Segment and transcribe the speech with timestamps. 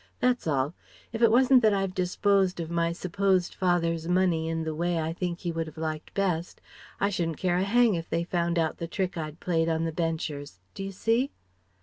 [0.19, 0.73] That's all.
[1.13, 5.13] If it wasn't that I've disposed of my supposed father's money in the way I
[5.13, 6.59] think he would have liked best,
[6.99, 9.91] I shouldn't care a hang if they found out the trick I'd played on the
[9.91, 10.57] Benchers.
[10.73, 11.29] D'you see?"